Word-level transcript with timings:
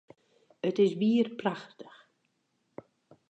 It 0.67 0.75
is 0.85 0.93
wier 1.01 1.27
prachtich! 1.39 1.95